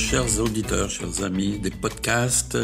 chers 0.00 0.40
auditeurs, 0.40 0.88
chers 0.88 1.22
amis 1.22 1.58
des 1.58 1.70
podcasts, 1.70 2.56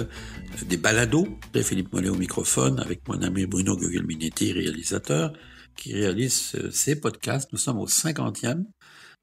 des 0.64 0.76
balados. 0.78 1.28
C'est 1.52 1.62
Philippe 1.62 1.92
Mollet 1.92 2.08
au 2.08 2.14
microphone 2.14 2.80
avec 2.80 3.06
mon 3.06 3.20
ami 3.20 3.46
Bruno 3.46 3.76
Gugelminetti, 3.76 4.52
réalisateur, 4.52 5.32
qui 5.76 5.92
réalise 5.92 6.54
euh, 6.54 6.70
ces 6.70 6.98
podcasts. 6.98 7.52
Nous 7.52 7.58
sommes 7.58 7.78
au 7.78 7.86
50e. 7.86 8.64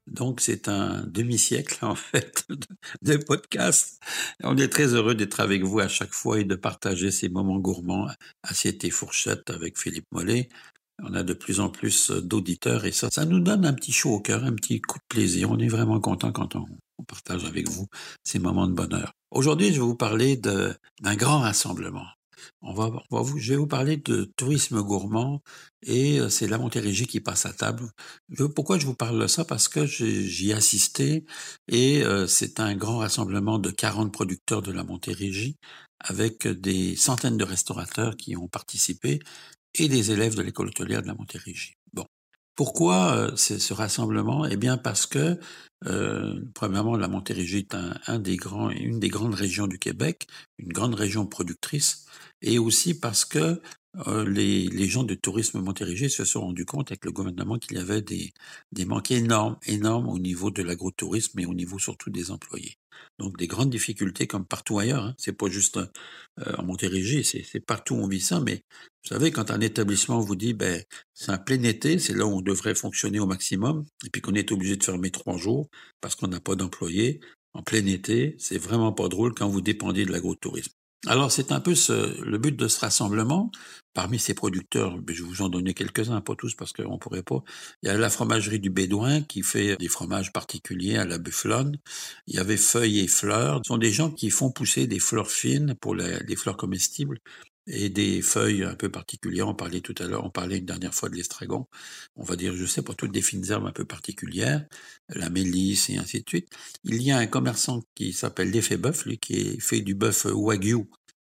Donc, 0.06 0.40
c'est 0.40 0.68
un 0.68 1.04
demi-siècle, 1.06 1.78
en 1.84 1.96
fait, 1.96 2.46
de 3.02 3.16
podcasts. 3.16 4.00
On 4.44 4.56
est 4.56 4.68
très 4.68 4.94
heureux 4.94 5.16
d'être 5.16 5.40
avec 5.40 5.64
vous 5.64 5.80
à 5.80 5.88
chaque 5.88 6.14
fois 6.14 6.38
et 6.38 6.44
de 6.44 6.54
partager 6.54 7.10
ces 7.10 7.28
moments 7.28 7.58
gourmands, 7.58 8.08
assiette 8.44 8.84
et 8.84 8.90
fourchette 8.90 9.50
avec 9.50 9.76
Philippe 9.78 10.06
Mollet. 10.12 10.48
On 11.02 11.14
a 11.14 11.24
de 11.24 11.34
plus 11.34 11.58
en 11.58 11.68
plus 11.68 12.12
d'auditeurs 12.12 12.84
et 12.84 12.92
ça, 12.92 13.08
ça 13.10 13.24
nous 13.24 13.40
donne 13.40 13.66
un 13.66 13.74
petit 13.74 13.92
chaud 13.92 14.12
au 14.14 14.20
cœur, 14.20 14.44
un 14.44 14.52
petit 14.52 14.80
coup 14.80 14.98
de 14.98 15.04
plaisir. 15.08 15.50
On 15.50 15.58
est 15.58 15.68
vraiment 15.68 15.98
content 15.98 16.30
quand 16.30 16.54
on, 16.54 16.66
on 17.04 17.12
partage 17.14 17.44
avec 17.44 17.68
vous 17.68 17.86
ces 18.24 18.38
moments 18.38 18.66
de 18.66 18.72
bonheur. 18.72 19.12
Aujourd'hui, 19.30 19.68
je 19.68 19.74
vais 19.74 19.86
vous 19.86 19.96
parler 19.96 20.36
d'un 20.36 21.16
grand 21.16 21.40
rassemblement. 21.40 22.06
On 22.60 22.74
va, 22.74 22.90
je 23.36 23.52
vais 23.52 23.56
vous 23.56 23.66
parler 23.66 23.96
de 23.96 24.30
tourisme 24.36 24.82
gourmand 24.82 25.42
et 25.82 26.20
euh, 26.20 26.28
c'est 26.28 26.46
la 26.46 26.58
Montérégie 26.58 27.06
qui 27.06 27.20
passe 27.20 27.46
à 27.46 27.52
table. 27.52 27.90
pourquoi 28.54 28.78
je 28.78 28.86
vous 28.86 28.94
parle 28.94 29.20
de 29.20 29.26
ça? 29.26 29.44
Parce 29.44 29.68
que 29.68 29.86
j'y 29.86 30.50
ai 30.50 30.52
assisté 30.52 31.24
et 31.68 32.02
euh, 32.04 32.26
c'est 32.26 32.60
un 32.60 32.74
grand 32.74 32.98
rassemblement 32.98 33.58
de 33.58 33.70
40 33.70 34.12
producteurs 34.12 34.62
de 34.62 34.72
la 34.72 34.84
Montérégie 34.84 35.56
avec 36.00 36.46
des 36.46 36.96
centaines 36.96 37.38
de 37.38 37.44
restaurateurs 37.44 38.16
qui 38.16 38.36
ont 38.36 38.48
participé 38.48 39.20
et 39.74 39.88
des 39.88 40.10
élèves 40.10 40.34
de 40.34 40.42
l'école 40.42 40.68
hôtelière 40.68 41.02
de 41.02 41.08
la 41.08 41.14
Montérégie. 41.14 41.74
Pourquoi 42.56 43.16
euh, 43.16 43.36
ce 43.36 43.72
rassemblement? 43.72 44.46
Eh 44.46 44.56
bien 44.56 44.76
parce 44.76 45.06
que, 45.06 45.38
euh, 45.86 46.40
premièrement, 46.54 46.96
la 46.96 47.08
Montérégie 47.08 47.58
est 47.58 47.74
un, 47.74 48.18
des 48.18 48.36
grands, 48.36 48.70
une 48.70 49.00
des 49.00 49.08
grandes 49.08 49.34
régions 49.34 49.66
du 49.66 49.78
Québec, 49.78 50.28
une 50.58 50.72
grande 50.72 50.94
région 50.94 51.26
productrice, 51.26 52.06
et 52.42 52.58
aussi 52.58 52.98
parce 52.98 53.24
que 53.24 53.60
euh, 54.06 54.28
les, 54.28 54.66
les, 54.66 54.88
gens 54.88 55.04
de 55.04 55.14
tourisme 55.14 55.60
Montérégie 55.60 56.10
se 56.10 56.24
sont 56.24 56.40
rendus 56.40 56.64
compte 56.64 56.90
avec 56.90 57.04
le 57.04 57.12
gouvernement 57.12 57.58
qu'il 57.58 57.76
y 57.76 57.80
avait 57.80 58.02
des, 58.02 58.32
des 58.72 58.84
manques 58.84 59.12
énormes, 59.12 59.56
énormes 59.66 60.08
au 60.08 60.18
niveau 60.18 60.50
de 60.50 60.62
l'agrotourisme 60.62 61.38
et 61.38 61.46
au 61.46 61.54
niveau 61.54 61.78
surtout 61.78 62.10
des 62.10 62.30
employés. 62.30 62.76
Donc 63.18 63.36
des 63.38 63.46
grandes 63.46 63.70
difficultés 63.70 64.26
comme 64.26 64.44
partout 64.44 64.78
ailleurs. 64.78 65.04
Hein. 65.04 65.14
C'est 65.18 65.32
pas 65.32 65.48
juste 65.48 65.76
euh, 65.76 66.56
en 66.58 66.64
Montérégie, 66.64 67.24
c'est 67.24 67.60
partout 67.60 67.94
où 67.94 67.98
on 67.98 68.08
vit 68.08 68.20
ça. 68.20 68.40
Mais 68.40 68.64
vous 69.04 69.10
savez, 69.10 69.30
quand 69.30 69.50
un 69.50 69.60
établissement 69.60 70.18
vous 70.20 70.36
dit, 70.36 70.54
ben 70.54 70.82
c'est 71.12 71.30
un 71.30 71.38
plein 71.38 71.62
été, 71.62 71.98
c'est 71.98 72.14
là 72.14 72.26
où 72.26 72.38
on 72.38 72.40
devrait 72.40 72.74
fonctionner 72.74 73.20
au 73.20 73.26
maximum, 73.26 73.84
et 74.04 74.10
puis 74.10 74.20
qu'on 74.20 74.34
est 74.34 74.50
obligé 74.50 74.76
de 74.76 74.82
fermer 74.82 75.10
trois 75.10 75.36
jours 75.36 75.68
parce 76.00 76.14
qu'on 76.14 76.28
n'a 76.28 76.40
pas 76.40 76.56
d'employés. 76.56 77.20
En 77.52 77.62
plein 77.62 77.86
été, 77.86 78.34
c'est 78.38 78.58
vraiment 78.58 78.92
pas 78.92 79.08
drôle 79.08 79.32
quand 79.34 79.48
vous 79.48 79.60
dépendez 79.60 80.04
de 80.04 80.10
l'agrotourisme. 80.10 80.72
Alors 81.06 81.30
c'est 81.30 81.52
un 81.52 81.60
peu 81.60 81.74
ce, 81.74 82.20
le 82.22 82.38
but 82.38 82.56
de 82.56 82.66
ce 82.66 82.80
rassemblement. 82.80 83.52
Parmi 83.94 84.18
ces 84.18 84.34
producteurs, 84.34 84.98
je 85.08 85.22
vais 85.22 85.28
vous 85.28 85.42
en 85.42 85.48
donner 85.48 85.72
quelques-uns, 85.72 86.20
pas 86.20 86.34
tous 86.34 86.54
parce 86.54 86.72
qu'on 86.72 86.98
pourrait 86.98 87.22
pas. 87.22 87.42
Il 87.82 87.86
y 87.86 87.90
a 87.90 87.96
la 87.96 88.10
fromagerie 88.10 88.58
du 88.58 88.68
Bédouin 88.70 89.22
qui 89.22 89.42
fait 89.42 89.76
des 89.76 89.88
fromages 89.88 90.32
particuliers 90.32 90.96
à 90.96 91.04
la 91.04 91.18
bufflonne. 91.18 91.78
Il 92.26 92.34
y 92.34 92.38
avait 92.38 92.56
Feuilles 92.56 93.00
et 93.00 93.08
Fleurs. 93.08 93.60
Ce 93.64 93.68
sont 93.68 93.78
des 93.78 93.92
gens 93.92 94.10
qui 94.10 94.30
font 94.30 94.50
pousser 94.50 94.88
des 94.88 94.98
fleurs 94.98 95.30
fines 95.30 95.74
pour 95.80 95.94
les 95.94 96.36
fleurs 96.36 96.56
comestibles 96.56 97.20
et 97.66 97.88
des 97.88 98.22
feuilles 98.22 98.64
un 98.64 98.74
peu 98.74 98.90
particulières. 98.90 99.48
On 99.48 99.54
parlait 99.54 99.80
tout 99.80 99.94
à 99.98 100.06
l'heure, 100.06 100.24
on 100.24 100.30
parlait 100.30 100.58
une 100.58 100.66
dernière 100.66 100.94
fois 100.94 101.08
de 101.08 101.14
l'estragon. 101.14 101.66
On 102.16 102.24
va 102.24 102.36
dire, 102.36 102.54
je 102.54 102.66
sais 102.66 102.82
pas, 102.82 102.94
toutes 102.94 103.12
des 103.12 103.22
fines 103.22 103.44
herbes 103.50 103.66
un 103.66 103.72
peu 103.72 103.84
particulières, 103.84 104.66
la 105.08 105.30
mélisse 105.30 105.88
et 105.90 105.96
ainsi 105.96 106.22
de 106.22 106.28
suite. 106.28 106.48
Il 106.84 107.02
y 107.02 107.10
a 107.10 107.18
un 107.18 107.26
commerçant 107.26 107.82
qui 107.94 108.12
s'appelle 108.12 108.50
l'effet 108.50 108.76
bœuf, 108.76 109.06
lui, 109.06 109.18
qui 109.18 109.60
fait 109.60 109.80
du 109.80 109.94
bœuf 109.94 110.26
wagyu 110.26 110.86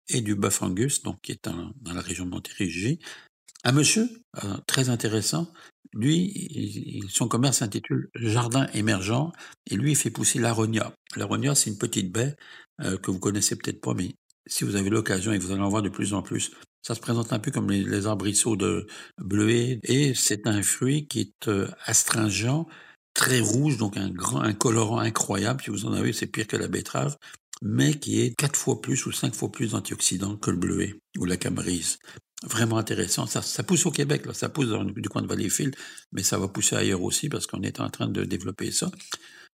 et 0.10 0.22
du 0.22 0.36
bœuf 0.36 0.62
angus, 0.62 1.02
donc 1.04 1.22
qui 1.22 1.32
est 1.32 1.46
dans 1.46 1.94
la 1.94 2.02
région 2.02 2.26
de 2.26 2.32
Montérégie. 2.32 3.00
Un 3.64 3.72
monsieur 3.72 4.10
euh, 4.44 4.58
très 4.68 4.90
intéressant, 4.90 5.52
lui, 5.94 7.04
son 7.10 7.28
commerce 7.28 7.60
s'intitule 7.60 8.10
Jardin 8.16 8.68
émergent 8.74 9.32
et 9.70 9.76
lui, 9.76 9.92
il 9.92 9.96
fait 9.96 10.10
pousser 10.10 10.40
l'aronia. 10.40 10.94
L'aronia, 11.16 11.56
c'est 11.56 11.70
une 11.70 11.78
petite 11.78 12.12
baie 12.12 12.36
euh, 12.82 12.98
que 12.98 13.12
vous 13.12 13.20
connaissez 13.20 13.56
peut-être 13.56 13.80
pas, 13.80 13.94
mais 13.94 14.16
si 14.48 14.64
vous 14.64 14.76
avez 14.76 14.90
l'occasion, 14.90 15.32
et 15.32 15.38
vous 15.38 15.52
allez 15.52 15.62
en 15.62 15.70
voir 15.70 15.82
de 15.82 15.90
plus 15.90 16.14
en 16.14 16.22
plus, 16.22 16.52
ça 16.82 16.96
se 16.96 17.00
présente 17.00 17.32
un 17.32 17.40
peu 17.40 17.52
comme 17.52 17.72
les, 17.72 18.08
arbrisseaux 18.08 18.58
de 18.58 18.88
bleuet, 19.18 19.80
et 19.84 20.14
c'est 20.16 20.48
un 20.48 20.62
fruit 20.64 21.08
qui 21.08 21.22
est 21.22 21.48
euh, 21.48 21.70
astringent, 21.86 22.66
très 23.14 23.40
rouge, 23.40 23.78
donc 23.78 23.96
un 23.96 24.10
grand, 24.10 24.42
un 24.42 24.54
colorant 24.54 25.00
incroyable. 25.00 25.62
Si 25.64 25.70
vous 25.70 25.86
en 25.86 25.94
avez, 25.94 26.12
c'est 26.12 26.28
pire 26.28 26.48
que 26.48 26.58
la 26.58 26.68
betterave, 26.68 27.16
mais 27.62 27.94
qui 27.94 28.22
est 28.22 28.36
quatre 28.36 28.58
fois 28.58 28.82
plus 28.82 29.06
ou 29.06 29.12
cinq 29.12 29.36
fois 29.36 29.52
plus 29.52 29.76
antioxydant 29.76 30.38
que 30.38 30.52
le 30.52 30.58
bleuet 30.58 30.96
ou 31.18 31.26
la 31.26 31.38
camerise. 31.38 31.98
Vraiment 32.44 32.78
intéressant. 32.78 33.26
Ça, 33.26 33.64
pousse 33.64 33.86
au 33.86 33.92
Québec, 33.92 34.26
là. 34.26 34.34
ça 34.34 34.50
pousse 34.50 34.68
dans, 34.68 34.84
du 34.84 35.08
coin 35.08 35.22
de 35.22 35.28
Valleyfield, 35.28 35.76
mais 36.12 36.24
ça 36.24 36.38
va 36.38 36.50
pousser 36.50 36.76
ailleurs 36.76 37.02
aussi 37.02 37.30
parce 37.30 37.48
qu'on 37.48 37.62
est 37.62 37.80
en 37.80 37.90
train 37.90 38.10
de 38.10 38.26
développer 38.26 38.72
ça. 38.72 38.92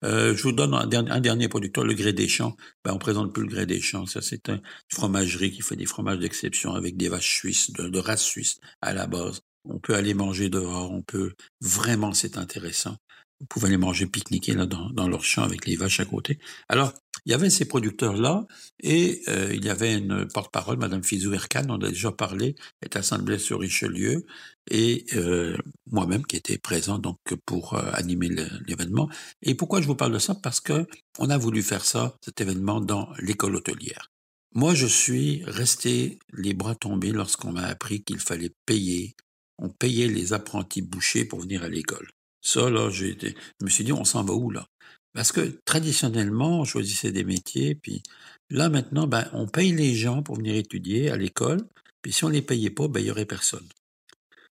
Euh, 0.04 0.36
je 0.36 0.42
vous 0.42 0.52
donne 0.52 0.74
un, 0.74 1.20
dernier 1.20 1.48
producteur, 1.48 1.84
le 1.84 1.94
Grès 1.94 2.12
des 2.12 2.28
Champs. 2.28 2.56
Ben, 2.84 2.92
on 2.92 2.98
présente 2.98 3.32
plus 3.32 3.42
le 3.42 3.48
Grès 3.48 3.66
des 3.66 3.80
Champs. 3.80 4.06
Ça, 4.06 4.20
c'est 4.20 4.48
une 4.48 4.60
fromagerie 4.92 5.50
qui 5.50 5.62
fait 5.62 5.76
des 5.76 5.86
fromages 5.86 6.18
d'exception 6.18 6.74
avec 6.74 6.96
des 6.96 7.08
vaches 7.08 7.34
suisses, 7.34 7.72
de, 7.72 7.88
de 7.88 7.98
race 7.98 8.22
suisse 8.22 8.58
à 8.82 8.92
la 8.92 9.06
base. 9.06 9.40
On 9.64 9.78
peut 9.78 9.94
aller 9.94 10.14
manger 10.14 10.48
dehors, 10.48 10.92
on 10.92 11.02
peut 11.02 11.32
vraiment, 11.60 12.12
c'est 12.12 12.38
intéressant. 12.38 12.96
Vous 13.40 13.46
pouvez 13.46 13.66
aller 13.66 13.76
manger, 13.76 14.06
pique-niquer 14.06 14.54
là 14.54 14.66
dans, 14.66 14.90
dans 14.90 15.08
leur 15.08 15.24
champ 15.24 15.42
avec 15.42 15.66
les 15.66 15.76
vaches 15.76 16.00
à 16.00 16.04
côté. 16.04 16.38
Alors, 16.68 16.92
il 17.26 17.32
y 17.32 17.34
avait 17.34 17.50
ces 17.50 17.64
producteurs-là 17.64 18.46
et 18.80 19.22
euh, 19.28 19.52
il 19.52 19.64
y 19.64 19.68
avait 19.68 19.98
une 19.98 20.28
porte-parole, 20.28 20.78
Madame 20.78 21.02
Fizou 21.02 21.34
Erkan, 21.34 21.66
on 21.68 21.80
a 21.80 21.88
déjà 21.88 22.12
parlé, 22.12 22.54
est 22.82 22.94
à 22.94 23.02
Saint-Blaise-sur-Richelieu 23.02 24.24
et 24.70 25.04
euh, 25.14 25.58
moi-même 25.90 26.24
qui 26.24 26.36
étais 26.36 26.56
présent 26.56 26.98
donc 26.98 27.18
pour 27.44 27.74
euh, 27.74 27.90
animer 27.92 28.28
l'événement. 28.66 29.10
Et 29.42 29.56
pourquoi 29.56 29.82
je 29.82 29.88
vous 29.88 29.96
parle 29.96 30.12
de 30.12 30.20
ça? 30.20 30.36
Parce 30.36 30.60
que 30.60 30.86
on 31.18 31.28
a 31.28 31.36
voulu 31.36 31.64
faire 31.64 31.84
ça, 31.84 32.16
cet 32.24 32.40
événement, 32.40 32.80
dans 32.80 33.08
l'école 33.18 33.56
hôtelière. 33.56 34.12
Moi, 34.54 34.74
je 34.74 34.86
suis 34.86 35.42
resté 35.46 36.20
les 36.32 36.54
bras 36.54 36.76
tombés 36.76 37.10
lorsqu'on 37.10 37.52
m'a 37.52 37.66
appris 37.66 38.04
qu'il 38.04 38.20
fallait 38.20 38.52
payer. 38.66 39.16
On 39.58 39.68
payait 39.68 40.08
les 40.08 40.32
apprentis 40.32 40.82
bouchers 40.82 41.24
pour 41.24 41.40
venir 41.40 41.64
à 41.64 41.68
l'école. 41.68 42.08
Ça, 42.40 42.70
là, 42.70 42.88
j'ai 42.90 43.18
je 43.20 43.64
me 43.64 43.70
suis 43.70 43.82
dit, 43.82 43.92
on 43.92 44.04
s'en 44.04 44.22
va 44.22 44.32
où, 44.32 44.50
là? 44.50 44.68
Parce 45.16 45.32
que 45.32 45.58
traditionnellement, 45.64 46.60
on 46.60 46.64
choisissait 46.64 47.10
des 47.10 47.24
métiers, 47.24 47.74
puis 47.74 48.02
là, 48.50 48.68
maintenant, 48.68 49.06
ben, 49.06 49.26
on 49.32 49.46
paye 49.46 49.72
les 49.72 49.94
gens 49.94 50.22
pour 50.22 50.36
venir 50.36 50.54
étudier 50.54 51.10
à 51.10 51.16
l'école, 51.16 51.66
puis 52.02 52.12
si 52.12 52.24
on 52.24 52.28
les 52.28 52.42
payait 52.42 52.68
pas, 52.68 52.86
ben, 52.86 53.00
il 53.00 53.06
y 53.06 53.10
aurait 53.10 53.24
personne. 53.24 53.66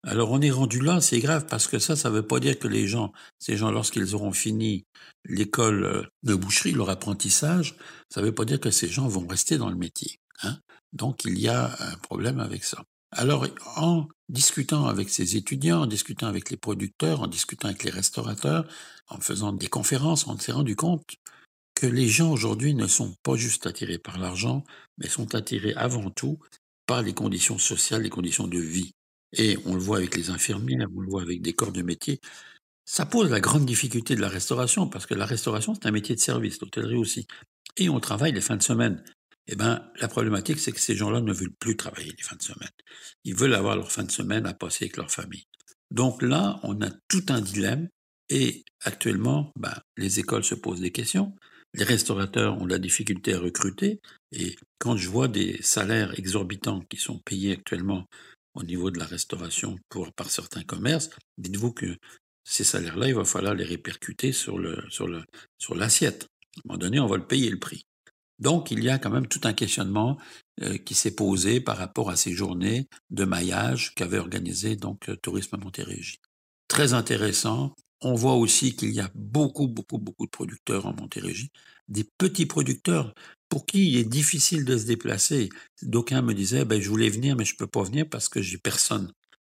Alors, 0.01 0.31
on 0.31 0.41
est 0.41 0.49
rendu 0.49 0.79
là, 0.79 0.99
c'est 0.99 1.19
grave, 1.19 1.45
parce 1.47 1.67
que 1.67 1.77
ça, 1.77 1.95
ça 1.95 2.09
veut 2.09 2.25
pas 2.25 2.39
dire 2.39 2.57
que 2.57 2.67
les 2.67 2.87
gens, 2.87 3.13
ces 3.37 3.55
gens, 3.55 3.69
lorsqu'ils 3.69 4.15
auront 4.15 4.31
fini 4.31 4.87
l'école 5.25 5.83
euh, 5.83 6.03
de 6.23 6.33
boucherie, 6.33 6.71
leur 6.71 6.89
apprentissage, 6.89 7.75
ça 8.09 8.23
veut 8.23 8.33
pas 8.33 8.45
dire 8.45 8.59
que 8.59 8.71
ces 8.71 8.87
gens 8.87 9.07
vont 9.07 9.27
rester 9.27 9.59
dans 9.59 9.69
le 9.69 9.75
métier. 9.75 10.19
Hein? 10.41 10.57
Donc, 10.91 11.23
il 11.23 11.37
y 11.37 11.49
a 11.49 11.75
un 11.79 11.97
problème 11.97 12.39
avec 12.39 12.63
ça. 12.63 12.83
Alors, 13.11 13.45
en 13.75 14.07
discutant 14.29 14.87
avec 14.87 15.09
ces 15.09 15.37
étudiants, 15.37 15.83
en 15.83 15.87
discutant 15.87 16.27
avec 16.27 16.49
les 16.49 16.57
producteurs, 16.57 17.21
en 17.21 17.27
discutant 17.27 17.69
avec 17.69 17.83
les 17.83 17.91
restaurateurs, 17.91 18.67
en 19.07 19.19
faisant 19.19 19.53
des 19.53 19.67
conférences, 19.67 20.27
on 20.27 20.37
s'est 20.37 20.51
rendu 20.51 20.75
compte 20.75 21.15
que 21.75 21.87
les 21.87 22.07
gens 22.07 22.31
aujourd'hui 22.31 22.73
ne 22.73 22.87
sont 22.87 23.15
pas 23.23 23.35
juste 23.35 23.67
attirés 23.67 23.99
par 23.99 24.17
l'argent, 24.17 24.63
mais 24.97 25.07
sont 25.07 25.35
attirés 25.35 25.73
avant 25.75 26.09
tout 26.09 26.39
par 26.87 27.03
les 27.03 27.13
conditions 27.13 27.57
sociales, 27.57 28.01
les 28.01 28.09
conditions 28.09 28.47
de 28.47 28.59
vie. 28.59 28.93
Et 29.33 29.57
on 29.65 29.75
le 29.75 29.79
voit 29.79 29.97
avec 29.97 30.15
les 30.15 30.29
infirmières, 30.29 30.87
on 30.95 31.01
le 31.01 31.09
voit 31.09 31.21
avec 31.21 31.41
des 31.41 31.53
corps 31.53 31.71
de 31.71 31.81
métier. 31.81 32.19
Ça 32.85 33.05
pose 33.05 33.29
la 33.29 33.41
grande 33.41 33.65
difficulté 33.65 34.15
de 34.15 34.21
la 34.21 34.29
restauration, 34.29 34.87
parce 34.87 35.05
que 35.05 35.13
la 35.13 35.25
restauration, 35.25 35.75
c'est 35.75 35.85
un 35.85 35.91
métier 35.91 36.15
de 36.15 36.21
service, 36.21 36.59
l'hôtellerie 36.61 36.95
aussi. 36.95 37.27
Et 37.75 37.89
on 37.89 37.99
travaille 37.99 38.31
les 38.31 38.41
fins 38.41 38.57
de 38.57 38.63
semaine 38.63 39.03
eh 39.47 39.55
ben, 39.55 39.89
la 39.99 40.07
problématique, 40.07 40.59
c'est 40.59 40.71
que 40.71 40.79
ces 40.79 40.95
gens-là 40.95 41.21
ne 41.21 41.31
veulent 41.31 41.55
plus 41.59 41.77
travailler 41.77 42.13
les 42.17 42.23
fins 42.23 42.35
de 42.35 42.43
semaine. 42.43 42.69
Ils 43.23 43.35
veulent 43.35 43.53
avoir 43.53 43.75
leur 43.75 43.91
fin 43.91 44.03
de 44.03 44.11
semaine 44.11 44.45
à 44.45 44.53
passer 44.53 44.85
avec 44.85 44.97
leur 44.97 45.09
famille. 45.09 45.45
Donc 45.89 46.21
là, 46.21 46.59
on 46.63 46.81
a 46.81 46.89
tout 47.07 47.23
un 47.29 47.39
dilemme 47.39 47.87
et 48.29 48.65
actuellement, 48.83 49.53
ben, 49.55 49.73
les 49.95 50.19
écoles 50.19 50.43
se 50.43 50.55
posent 50.55 50.81
des 50.81 50.91
questions. 50.91 51.33
Les 51.73 51.85
restaurateurs 51.85 52.61
ont 52.61 52.65
la 52.65 52.79
difficulté 52.79 53.33
à 53.33 53.39
recruter 53.39 54.01
et 54.31 54.55
quand 54.79 54.97
je 54.97 55.09
vois 55.09 55.27
des 55.27 55.61
salaires 55.61 56.17
exorbitants 56.19 56.81
qui 56.89 56.97
sont 56.97 57.19
payés 57.19 57.53
actuellement 57.53 58.05
au 58.53 58.63
niveau 58.63 58.91
de 58.91 58.99
la 58.99 59.05
restauration 59.05 59.77
pour, 59.87 60.11
par 60.13 60.29
certains 60.29 60.63
commerces, 60.63 61.09
dites-vous 61.37 61.71
que 61.71 61.97
ces 62.43 62.63
salaires-là, 62.63 63.09
il 63.09 63.15
va 63.15 63.25
falloir 63.25 63.53
les 63.53 63.65
répercuter 63.65 64.31
sur 64.31 64.59
sur 64.89 65.75
l'assiette. 65.75 66.23
À 66.23 66.59
un 66.59 66.61
moment 66.65 66.77
donné, 66.77 66.99
on 66.99 67.07
va 67.07 67.17
le 67.17 67.27
payer 67.27 67.49
le 67.49 67.59
prix. 67.59 67.86
Donc, 68.39 68.71
il 68.71 68.83
y 68.83 68.89
a 68.89 68.99
quand 68.99 69.09
même 69.09 69.27
tout 69.27 69.41
un 69.43 69.53
questionnement 69.53 70.17
euh, 70.61 70.77
qui 70.77 70.93
s'est 70.93 71.15
posé 71.15 71.59
par 71.59 71.77
rapport 71.77 72.09
à 72.09 72.15
ces 72.15 72.33
journées 72.33 72.87
de 73.09 73.25
maillage 73.25 73.93
qu'avait 73.95 74.19
organisé 74.19 74.75
donc 74.75 75.09
euh, 75.09 75.15
Tourisme 75.15 75.57
Montérégie. 75.57 76.19
Très 76.67 76.93
intéressant. 76.93 77.73
On 78.01 78.13
voit 78.13 78.35
aussi 78.35 78.75
qu'il 78.75 78.91
y 78.91 78.99
a 78.99 79.09
beaucoup, 79.15 79.67
beaucoup, 79.67 79.97
beaucoup 79.97 80.25
de 80.25 80.31
producteurs 80.31 80.85
en 80.85 80.93
Montérégie, 80.93 81.51
des 81.87 82.03
petits 82.17 82.45
producteurs 82.45 83.13
pour 83.49 83.65
qui 83.65 83.89
il 83.89 83.97
est 83.97 84.03
difficile 84.03 84.65
de 84.65 84.77
se 84.77 84.85
déplacer. 84.85 85.49
D'aucuns 85.81 86.21
me 86.21 86.33
disaient, 86.33 86.65
ben, 86.65 86.79
je 86.79 86.89
voulais 86.89 87.09
venir, 87.09 87.35
mais 87.35 87.45
je 87.45 87.55
peux 87.55 87.67
pas 87.67 87.83
venir 87.83 88.07
parce 88.07 88.29
que 88.29 88.41
j'ai 88.41 88.57
personne. 88.57 89.11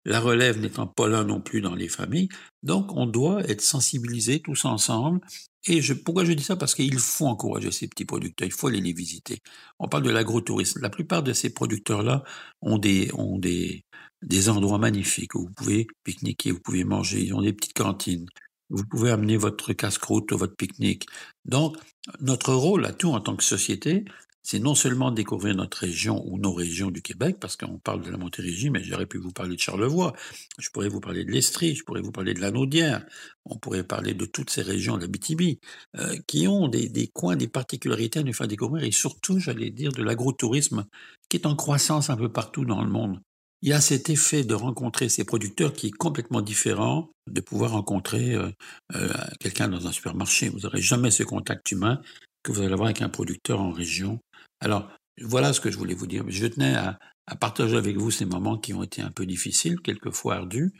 La 0.04 0.20
relève 0.20 0.58
n'étant 0.58 0.86
pas 0.86 1.08
là 1.08 1.24
non 1.24 1.40
plus 1.40 1.60
dans 1.60 1.74
les 1.74 1.88
familles. 1.88 2.28
Donc, 2.62 2.96
on 2.96 3.06
doit 3.06 3.42
être 3.48 3.60
sensibilisés 3.60 4.40
tous 4.40 4.64
ensemble. 4.64 5.20
Et 5.66 5.80
pourquoi 6.04 6.24
je 6.24 6.32
dis 6.32 6.42
ça? 6.42 6.56
Parce 6.56 6.74
qu'il 6.74 6.98
faut 6.98 7.26
encourager 7.26 7.70
ces 7.70 7.88
petits 7.88 8.04
producteurs. 8.04 8.46
Il 8.46 8.52
faut 8.52 8.68
aller 8.68 8.80
les 8.80 8.92
visiter. 8.92 9.40
On 9.78 9.88
parle 9.88 10.04
de 10.04 10.10
l'agrotourisme. 10.10 10.80
La 10.80 10.88
plupart 10.88 11.22
de 11.22 11.32
ces 11.32 11.50
producteurs-là 11.50 12.24
ont 12.62 12.78
des, 12.78 13.10
ont 13.14 13.38
des, 13.38 13.84
des 14.22 14.48
endroits 14.48 14.78
magnifiques 14.78 15.34
où 15.34 15.40
vous 15.40 15.52
pouvez 15.52 15.86
pique-niquer, 16.04 16.52
vous 16.52 16.60
pouvez 16.60 16.84
manger. 16.84 17.22
Ils 17.22 17.34
ont 17.34 17.42
des 17.42 17.52
petites 17.52 17.76
cantines. 17.76 18.26
Vous 18.70 18.84
pouvez 18.84 19.10
amener 19.10 19.36
votre 19.36 19.72
casse-croûte, 19.72 20.32
votre 20.32 20.56
pique-nique. 20.56 21.06
Donc, 21.44 21.76
notre 22.20 22.54
rôle 22.54 22.84
à 22.84 22.92
tout 22.92 23.10
en 23.10 23.20
tant 23.20 23.36
que 23.36 23.44
société, 23.44 24.04
c'est 24.50 24.60
non 24.60 24.74
seulement 24.74 25.10
découvrir 25.10 25.54
notre 25.54 25.76
région 25.76 26.26
ou 26.26 26.38
nos 26.38 26.54
régions 26.54 26.90
du 26.90 27.02
Québec, 27.02 27.36
parce 27.38 27.54
qu'on 27.54 27.78
parle 27.78 28.02
de 28.02 28.10
la 28.10 28.16
Montérégie, 28.16 28.70
mais 28.70 28.82
j'aurais 28.82 29.04
pu 29.04 29.18
vous 29.18 29.30
parler 29.30 29.56
de 29.56 29.60
Charlevoix, 29.60 30.14
je 30.58 30.70
pourrais 30.70 30.88
vous 30.88 31.00
parler 31.00 31.22
de 31.26 31.30
l'Estrie, 31.30 31.74
je 31.74 31.84
pourrais 31.84 32.00
vous 32.00 32.12
parler 32.12 32.32
de 32.32 32.40
la 32.40 32.50
Naudière, 32.50 33.04
on 33.44 33.58
pourrait 33.58 33.84
parler 33.84 34.14
de 34.14 34.24
toutes 34.24 34.48
ces 34.48 34.62
régions 34.62 34.96
de 34.96 35.02
la 35.02 35.08
BTB, 35.08 35.58
euh, 35.98 36.16
qui 36.26 36.48
ont 36.48 36.68
des, 36.68 36.88
des, 36.88 37.08
coins, 37.08 37.36
des 37.36 37.46
particularités 37.46 38.20
à 38.20 38.22
nous 38.22 38.32
faire 38.32 38.48
découvrir, 38.48 38.84
et 38.84 38.90
surtout, 38.90 39.38
j'allais 39.38 39.68
dire, 39.68 39.92
de 39.92 40.02
l'agrotourisme, 40.02 40.86
qui 41.28 41.36
est 41.36 41.44
en 41.44 41.54
croissance 41.54 42.08
un 42.08 42.16
peu 42.16 42.32
partout 42.32 42.64
dans 42.64 42.82
le 42.82 42.88
monde. 42.88 43.20
Il 43.60 43.68
y 43.68 43.74
a 43.74 43.82
cet 43.82 44.08
effet 44.08 44.44
de 44.44 44.54
rencontrer 44.54 45.10
ces 45.10 45.24
producteurs 45.24 45.74
qui 45.74 45.88
est 45.88 45.90
complètement 45.90 46.40
différent 46.40 47.10
de 47.30 47.42
pouvoir 47.42 47.72
rencontrer 47.72 48.34
euh, 48.34 48.50
euh, 48.94 49.12
quelqu'un 49.40 49.68
dans 49.68 49.86
un 49.86 49.92
supermarché. 49.92 50.48
Vous 50.48 50.60
n'aurez 50.60 50.80
jamais 50.80 51.10
ce 51.10 51.22
contact 51.22 51.70
humain 51.70 52.00
que 52.42 52.52
vous 52.52 52.60
allez 52.60 52.72
avoir 52.72 52.86
avec 52.86 53.02
un 53.02 53.08
producteur 53.08 53.60
en 53.60 53.70
région. 53.70 54.20
Alors, 54.60 54.90
voilà 55.20 55.52
ce 55.52 55.60
que 55.60 55.70
je 55.70 55.78
voulais 55.78 55.94
vous 55.94 56.06
dire. 56.06 56.24
Je 56.28 56.46
tenais 56.46 56.74
à, 56.74 56.98
partager 57.40 57.76
avec 57.76 57.96
vous 57.96 58.10
ces 58.10 58.24
moments 58.24 58.56
qui 58.56 58.72
ont 58.72 58.82
été 58.82 59.02
un 59.02 59.10
peu 59.10 59.26
difficiles, 59.26 59.80
quelquefois 59.80 60.36
ardus, 60.36 60.72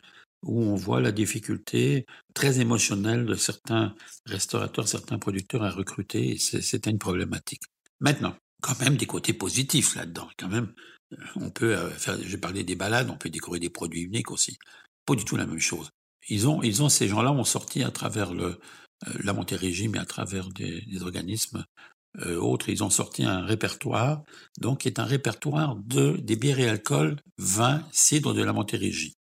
où 0.42 0.62
on 0.62 0.76
voit 0.76 1.00
la 1.00 1.12
difficulté 1.12 2.06
très 2.34 2.60
émotionnelle 2.60 3.26
de 3.26 3.34
certains 3.34 3.94
restaurateurs, 4.26 4.88
certains 4.88 5.18
producteurs 5.18 5.64
à 5.64 5.70
recruter, 5.70 6.30
et 6.30 6.38
c'était 6.38 6.90
une 6.90 6.98
problématique. 6.98 7.62
Maintenant, 8.00 8.34
quand 8.62 8.78
même 8.80 8.96
des 8.96 9.06
côtés 9.06 9.32
positifs 9.32 9.94
là-dedans, 9.94 10.28
quand 10.38 10.48
même, 10.48 10.72
on 11.36 11.50
peut 11.50 11.76
euh, 11.76 11.90
faire, 11.90 12.18
j'ai 12.22 12.38
parlé 12.38 12.64
des 12.64 12.76
balades, 12.76 13.10
on 13.10 13.16
peut 13.16 13.30
découvrir 13.30 13.60
des 13.60 13.70
produits 13.70 14.02
uniques 14.02 14.30
aussi. 14.30 14.58
Pas 15.06 15.14
du 15.14 15.24
tout 15.24 15.36
la 15.36 15.46
même 15.46 15.58
chose. 15.58 15.90
Ils 16.28 16.46
ont, 16.48 16.88
ces 16.88 17.08
gens-là 17.08 17.32
ont 17.32 17.44
sorti 17.44 17.82
à 17.82 17.90
travers 17.90 18.34
le, 18.34 18.44
euh, 19.06 19.12
la 19.24 19.32
Montérégie, 19.32 19.88
mais 19.88 19.98
à 19.98 20.04
travers 20.04 20.48
des 20.48 21.02
organismes 21.02 21.64
euh, 22.26 22.36
autres, 22.36 22.68
ils 22.68 22.82
ont 22.82 22.90
sorti 22.90 23.24
un 23.24 23.44
répertoire, 23.44 24.22
donc 24.60 24.80
qui 24.80 24.88
est 24.88 24.98
un 24.98 25.04
répertoire 25.04 25.76
de, 25.76 26.16
des 26.16 26.36
bières 26.36 26.60
et 26.60 26.68
alcools, 26.68 27.16
vins, 27.38 27.82
cidre 27.92 28.34
de 28.34 28.42
la 28.42 28.52
Montérégie. 28.52 29.16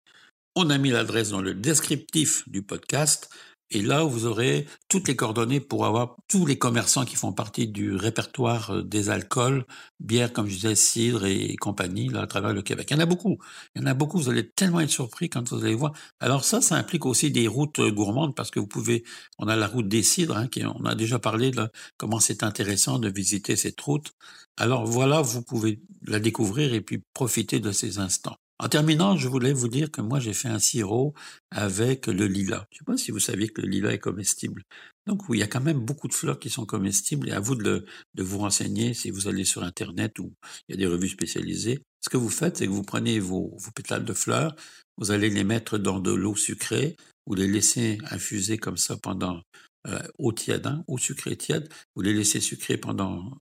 On 0.54 0.70
a 0.70 0.78
mis 0.78 0.90
l'adresse 0.90 1.30
dans 1.30 1.42
le 1.42 1.54
descriptif 1.54 2.48
du 2.48 2.62
podcast. 2.62 3.28
Et 3.70 3.82
là, 3.82 4.04
vous 4.04 4.26
aurez 4.26 4.66
toutes 4.88 5.08
les 5.08 5.16
coordonnées 5.16 5.60
pour 5.60 5.86
avoir 5.86 6.16
tous 6.28 6.46
les 6.46 6.56
commerçants 6.56 7.04
qui 7.04 7.16
font 7.16 7.32
partie 7.32 7.66
du 7.66 7.96
répertoire 7.96 8.70
euh, 8.70 8.82
des 8.82 9.10
alcools, 9.10 9.66
bières, 9.98 10.32
comme 10.32 10.46
je 10.46 10.54
disais, 10.54 10.74
cidre 10.76 11.24
et 11.26 11.56
compagnie, 11.56 12.08
là, 12.08 12.22
à 12.22 12.26
travers 12.26 12.52
le 12.52 12.62
Québec. 12.62 12.88
Il 12.90 12.94
y 12.94 12.96
en 12.96 13.02
a 13.02 13.06
beaucoup. 13.06 13.38
Il 13.74 13.82
y 13.82 13.84
en 13.84 13.86
a 13.88 13.94
beaucoup. 13.94 14.18
Vous 14.18 14.28
allez 14.28 14.48
tellement 14.48 14.80
être 14.80 14.90
surpris 14.90 15.28
quand 15.28 15.48
vous 15.50 15.64
allez 15.64 15.74
voir. 15.74 15.92
Alors 16.20 16.44
ça, 16.44 16.60
ça 16.60 16.76
implique 16.76 17.06
aussi 17.06 17.30
des 17.30 17.48
routes 17.48 17.80
euh, 17.80 17.90
gourmandes 17.90 18.36
parce 18.36 18.50
que 18.50 18.60
vous 18.60 18.68
pouvez, 18.68 19.04
on 19.38 19.48
a 19.48 19.56
la 19.56 19.66
route 19.66 19.88
des 19.88 20.02
cidres, 20.02 20.36
hein, 20.36 20.48
qui, 20.48 20.64
on 20.64 20.84
a 20.84 20.94
déjà 20.94 21.18
parlé 21.18 21.50
de 21.50 21.68
comment 21.96 22.20
c'est 22.20 22.42
intéressant 22.44 22.98
de 22.98 23.08
visiter 23.08 23.56
cette 23.56 23.80
route. 23.80 24.12
Alors 24.56 24.86
voilà, 24.86 25.22
vous 25.22 25.42
pouvez 25.42 25.80
la 26.06 26.20
découvrir 26.20 26.72
et 26.72 26.80
puis 26.80 27.02
profiter 27.14 27.60
de 27.60 27.72
ces 27.72 27.98
instants. 27.98 28.36
En 28.58 28.68
terminant, 28.68 29.16
je 29.16 29.28
voulais 29.28 29.52
vous 29.52 29.68
dire 29.68 29.90
que 29.90 30.00
moi, 30.00 30.18
j'ai 30.18 30.32
fait 30.32 30.48
un 30.48 30.58
sirop 30.58 31.12
avec 31.50 32.06
le 32.06 32.26
lilas. 32.26 32.66
Je 32.70 32.76
ne 32.76 32.78
sais 32.78 32.84
pas 32.84 32.96
si 32.96 33.10
vous 33.10 33.18
saviez 33.18 33.48
que 33.48 33.60
le 33.60 33.68
lilas 33.68 33.92
est 33.92 33.98
comestible. 33.98 34.62
Donc, 35.06 35.28
oui, 35.28 35.38
il 35.38 35.40
y 35.40 35.44
a 35.44 35.46
quand 35.46 35.60
même 35.60 35.80
beaucoup 35.80 36.08
de 36.08 36.14
fleurs 36.14 36.38
qui 36.38 36.48
sont 36.48 36.64
comestibles 36.64 37.28
et 37.28 37.32
à 37.32 37.40
vous 37.40 37.54
de, 37.54 37.84
de 38.14 38.22
vous 38.22 38.38
renseigner 38.38 38.94
si 38.94 39.10
vous 39.10 39.28
allez 39.28 39.44
sur 39.44 39.62
Internet 39.62 40.18
ou 40.18 40.32
il 40.68 40.72
y 40.72 40.74
a 40.74 40.78
des 40.78 40.86
revues 40.86 41.10
spécialisées. 41.10 41.82
Ce 42.00 42.08
que 42.08 42.16
vous 42.16 42.30
faites, 42.30 42.56
c'est 42.56 42.66
que 42.66 42.72
vous 42.72 42.82
prenez 42.82 43.20
vos, 43.20 43.54
vos 43.58 43.70
pétales 43.72 44.04
de 44.04 44.14
fleurs, 44.14 44.56
vous 44.96 45.10
allez 45.10 45.28
les 45.28 45.44
mettre 45.44 45.76
dans 45.76 46.00
de 46.00 46.12
l'eau 46.12 46.34
sucrée, 46.34 46.96
vous 47.26 47.34
les 47.34 47.48
laissez 47.48 47.98
infuser 48.10 48.56
comme 48.56 48.78
ça 48.78 48.96
pendant 48.96 49.42
euh, 49.86 50.00
eau 50.18 50.32
tiède, 50.32 50.66
hein, 50.66 50.82
eau 50.88 50.96
sucrée 50.96 51.36
tiède, 51.36 51.68
vous 51.94 52.02
les 52.02 52.14
laissez 52.14 52.40
sucrer 52.40 52.78
pendant 52.78 53.38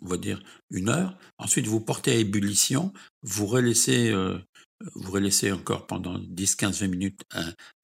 on 0.00 0.08
va 0.08 0.16
dire 0.16 0.42
une 0.70 0.88
heure. 0.88 1.16
Ensuite, 1.38 1.66
vous 1.66 1.80
portez 1.80 2.12
à 2.12 2.14
ébullition, 2.14 2.92
vous 3.22 3.46
relaissez, 3.46 4.10
euh, 4.10 4.38
vous 4.94 5.12
relaissez 5.12 5.52
encore 5.52 5.86
pendant 5.86 6.18
10, 6.18 6.56
15, 6.56 6.80
20 6.80 6.88
minutes 6.88 7.22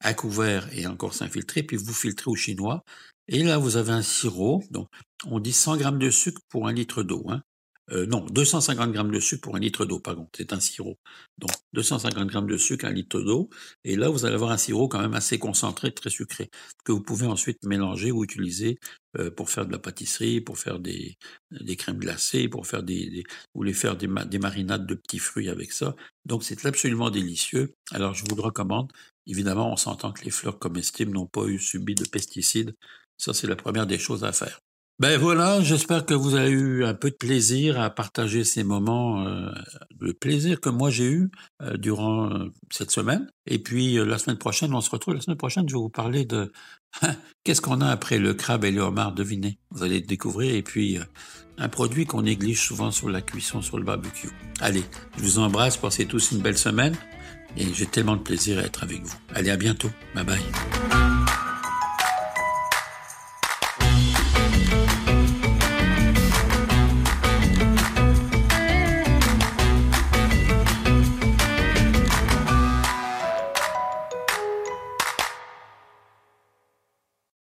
à, 0.01 0.15
couvert 0.15 0.69
et 0.77 0.87
encore 0.87 1.15
s'infiltrer, 1.15 1.63
puis 1.63 1.77
vous 1.77 1.95
filtrez 1.95 2.31
au 2.31 2.37
chinois. 2.37 2.85
Et 3.29 3.43
là, 3.45 3.59
vous 3.59 3.77
avez 3.77 3.93
un 3.93 4.03
sirop. 4.03 4.65
Donc, 4.71 4.89
on 5.27 5.39
dit 5.39 5.53
100 5.53 5.77
grammes 5.77 5.99
de 5.99 6.11
sucre 6.11 6.41
pour 6.49 6.67
un 6.67 6.73
litre 6.73 7.03
d'eau. 7.03 7.25
Hein. 7.29 7.43
Euh, 7.93 8.07
non, 8.07 8.25
250 8.27 8.93
grammes 8.93 9.11
de 9.11 9.21
sucre 9.21 9.43
pour 9.43 9.57
un 9.57 9.59
litre 9.59 9.85
d'eau, 9.85 9.99
pardon, 9.99 10.29
c'est 10.37 10.53
un 10.53 10.61
sirop. 10.61 10.99
Donc 11.39 11.51
250 11.73 12.29
grammes 12.29 12.47
de 12.47 12.57
sucre, 12.57 12.85
un 12.85 12.93
litre 12.93 13.21
d'eau, 13.21 13.51
et 13.85 13.97
là 13.97 14.09
vous 14.09 14.25
allez 14.25 14.35
avoir 14.35 14.53
un 14.53 14.57
sirop 14.57 14.89
quand 14.89 15.01
même 15.01 15.15
assez 15.15 15.39
concentré, 15.39 15.93
très 15.93 16.11
sucré, 16.11 16.51
que 16.85 16.93
vous 16.93 17.01
pouvez 17.03 17.27
ensuite 17.27 17.65
mélanger 17.65 18.13
ou 18.13 18.23
utiliser 18.23 18.79
euh, 19.19 19.31
pour 19.31 19.51
faire 19.51 19.67
de 19.67 19.73
la 19.73 19.79
pâtisserie, 19.79 20.41
pour 20.41 20.59
faire 20.59 20.79
des, 20.79 21.17
crèmes 21.77 21.99
glacées, 21.99 22.49
pour 22.49 22.67
faire 22.67 22.83
des, 22.83 23.11
des 23.11 23.25
ou 23.55 23.63
les 23.65 23.75
faire 23.75 23.97
des, 23.97 24.09
des 24.27 24.39
marinades 24.39 24.87
de 24.87 24.95
petits 24.95 25.19
fruits 25.19 25.49
avec 25.49 25.73
ça. 25.73 25.97
Donc 26.25 26.45
c'est 26.45 26.65
absolument 26.67 27.11
délicieux. 27.11 27.75
Alors 27.91 28.15
je 28.15 28.25
vous 28.29 28.37
le 28.37 28.43
recommande. 28.43 28.93
Évidemment, 29.27 29.73
on 29.73 29.77
s'entend 29.77 30.13
que 30.13 30.25
les 30.25 30.31
fleurs 30.31 30.59
comestibles 30.59 31.13
n'ont 31.13 31.27
pas 31.27 31.45
eu 31.47 31.59
subi 31.59 31.95
de 31.95 32.07
pesticides. 32.07 32.75
Ça, 33.19 33.35
c'est 33.35 33.47
la 33.47 33.57
première 33.57 33.87
des 33.87 33.99
choses 33.99 34.25
à 34.25 34.33
faire. 34.33 34.61
Ben 35.01 35.19
voilà, 35.19 35.63
j'espère 35.63 36.05
que 36.05 36.13
vous 36.13 36.35
avez 36.35 36.51
eu 36.51 36.85
un 36.85 36.93
peu 36.93 37.09
de 37.09 37.17
plaisir 37.17 37.81
à 37.81 37.89
partager 37.89 38.45
ces 38.45 38.65
moments, 38.65 39.27
euh, 39.27 39.51
le 39.99 40.13
plaisir 40.13 40.61
que 40.61 40.69
moi 40.69 40.91
j'ai 40.91 41.11
eu 41.11 41.31
euh, 41.63 41.79
durant 41.79 42.31
euh, 42.31 42.53
cette 42.71 42.91
semaine. 42.91 43.27
Et 43.47 43.59
puis 43.59 43.99
euh, 43.99 44.05
la 44.05 44.19
semaine 44.19 44.37
prochaine, 44.37 44.75
on 44.75 44.83
se 44.83 44.91
retrouve. 44.91 45.15
La 45.15 45.23
semaine 45.23 45.39
prochaine, 45.39 45.67
je 45.67 45.75
vais 45.75 45.81
vous 45.81 45.89
parler 45.89 46.27
de 46.27 46.53
qu'est-ce 47.45 47.63
qu'on 47.63 47.81
a 47.81 47.89
après 47.89 48.19
le 48.19 48.35
crabe 48.35 48.67
et 48.67 48.71
le 48.71 48.83
homard, 48.83 49.13
devinez. 49.15 49.59
Vous 49.71 49.85
allez 49.85 50.01
le 50.01 50.07
découvrir. 50.07 50.55
Et 50.55 50.63
puis 50.63 50.99
euh, 50.99 51.05
un 51.57 51.71
produit 51.71 52.05
qu'on 52.05 52.21
néglige 52.21 52.61
souvent 52.61 52.91
sur 52.91 53.09
la 53.09 53.23
cuisson, 53.23 53.63
sur 53.63 53.79
le 53.79 53.85
barbecue. 53.85 54.29
Allez, 54.61 54.85
je 55.17 55.23
vous 55.23 55.39
embrasse, 55.39 55.79
passez 55.79 56.05
tous 56.05 56.33
une 56.33 56.43
belle 56.43 56.59
semaine. 56.59 56.95
Et 57.57 57.73
j'ai 57.73 57.87
tellement 57.87 58.17
de 58.17 58.23
plaisir 58.23 58.59
à 58.59 58.65
être 58.65 58.83
avec 58.83 59.03
vous. 59.03 59.17
Allez, 59.35 59.49
à 59.49 59.57
bientôt. 59.57 59.91
Bye 60.15 60.25
bye. 60.27 61.10